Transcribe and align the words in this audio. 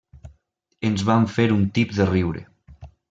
Ens 0.89 1.03
vam 1.09 1.27
fer 1.35 1.45
un 1.57 1.63
tip 1.79 1.93
de 1.99 2.09
riure. 2.13 2.43